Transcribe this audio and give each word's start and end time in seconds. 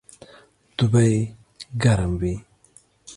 دوبئ 0.77 1.15
ګرم 1.83 2.11
وي 2.21 2.33